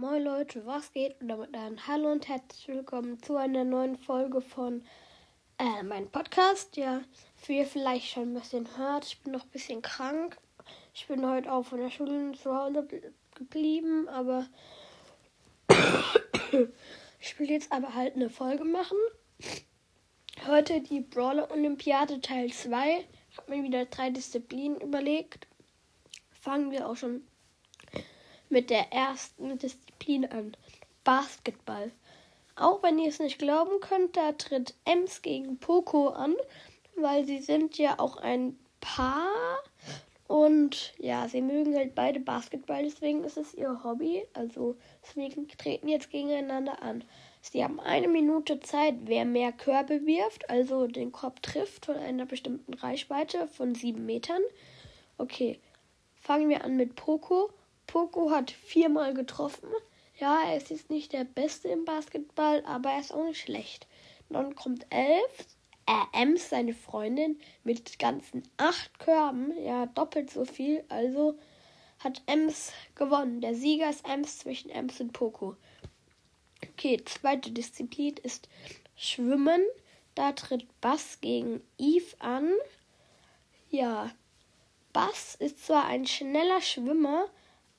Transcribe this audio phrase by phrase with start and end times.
[0.00, 1.20] Moin Leute, was geht?
[1.20, 4.84] Und damit ein Hallo und herzlich willkommen zu einer neuen Folge von
[5.58, 6.76] äh, meinem Podcast.
[6.76, 7.00] Ja,
[7.44, 10.38] wie ihr vielleicht schon ein bisschen hört, ich bin noch ein bisschen krank.
[10.94, 12.86] Ich bin heute auch von der Schule zu Hause
[13.34, 14.46] geblieben, aber
[17.18, 18.98] ich will jetzt aber halt eine Folge machen.
[20.46, 23.04] Heute die Brawler Olympiade Teil 2.
[23.32, 25.48] Ich habe mir wieder drei Disziplinen überlegt.
[26.30, 27.26] Fangen wir auch schon
[28.48, 30.56] mit der ersten Disziplin an.
[31.04, 31.90] Basketball.
[32.56, 36.34] Auch wenn ihr es nicht glauben könnt, da tritt Ems gegen Poco an,
[36.96, 39.58] weil sie sind ja auch ein Paar.
[40.26, 44.26] Und ja, sie mögen halt beide Basketball, deswegen ist es ihr Hobby.
[44.34, 47.04] Also deswegen treten jetzt gegeneinander an.
[47.40, 52.26] Sie haben eine Minute Zeit, wer mehr Körbe wirft, also den Korb trifft von einer
[52.26, 54.42] bestimmten Reichweite von sieben Metern.
[55.16, 55.58] Okay,
[56.14, 57.50] fangen wir an mit Poco.
[57.88, 59.68] Poco hat viermal getroffen.
[60.18, 63.88] Ja, er ist jetzt nicht der Beste im Basketball, aber er ist auch nicht schlecht.
[64.28, 65.46] Dann kommt Elf,
[65.86, 69.52] äh, Ems, seine Freundin, mit ganzen acht Körben.
[69.64, 70.84] Ja, doppelt so viel.
[70.88, 71.38] Also
[71.98, 73.40] hat Ems gewonnen.
[73.40, 75.56] Der Sieger ist Ems zwischen Ems und Poco.
[76.72, 78.48] Okay, zweite Disziplin ist
[78.96, 79.62] Schwimmen.
[80.14, 82.52] Da tritt Bass gegen Eve an.
[83.70, 84.10] Ja,
[84.92, 87.28] Bass ist zwar ein schneller Schwimmer,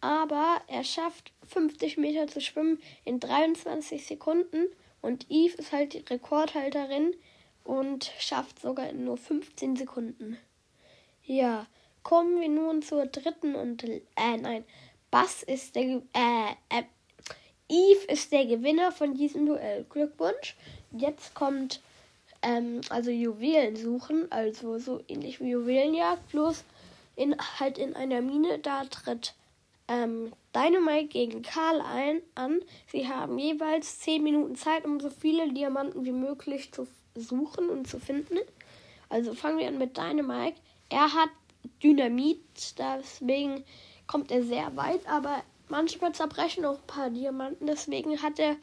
[0.02, 4.68] aber er schafft 50 Meter zu schwimmen in 23 Sekunden
[5.02, 7.16] und Eve ist halt die Rekordhalterin
[7.64, 10.38] und schafft sogar in nur 15 Sekunden.
[11.26, 11.68] Ja,
[12.04, 14.66] kommen wir nun zur dritten und äh nein,
[15.12, 16.84] Bass ist der äh, äh
[17.72, 19.86] Eve ist der Gewinner von diesem Duell.
[19.90, 20.56] Glückwunsch.
[20.92, 21.82] Jetzt kommt
[22.42, 26.64] ähm, also Juwelen suchen, also so ähnlich wie Juwelenjagd, bloß
[27.16, 28.58] in halt in einer Mine.
[28.58, 29.36] Da tritt
[29.90, 32.62] ähm, Dynamite gegen Karl ein, an.
[32.92, 37.88] Sie haben jeweils 10 Minuten Zeit, um so viele Diamanten wie möglich zu suchen und
[37.88, 38.38] zu finden.
[39.10, 40.62] Also fangen wir an mit Dynamite.
[40.90, 41.30] Er hat
[41.84, 42.40] Dynamit,
[42.78, 43.66] deswegen
[44.08, 48.56] kommt er sehr weit, aber manchmal zerbrechen auch ein paar Diamanten, deswegen hat er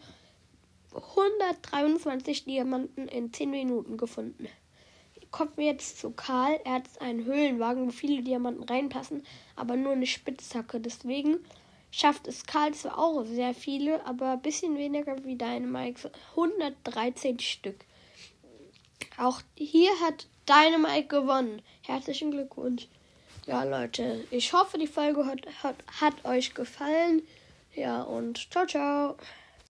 [0.94, 4.48] 123 Diamanten in 10 Minuten gefunden
[5.36, 6.58] kommen wir jetzt zu Karl.
[6.64, 9.22] Er hat einen Höhlenwagen, wo viele Diamanten reinpassen,
[9.54, 10.80] aber nur eine Spitzhacke.
[10.80, 11.44] Deswegen
[11.91, 16.10] schafft es Karl zwar auch sehr viele, aber ein bisschen weniger wie Dynamite.
[16.30, 17.76] 113 Stück.
[19.19, 21.60] Auch hier hat Dynamite gewonnen.
[21.82, 22.88] Herzlichen Glückwunsch.
[23.47, 27.20] Ja, Leute, ich hoffe, die Folge hat, hat, hat euch gefallen.
[27.74, 29.16] Ja, und ciao, ciao.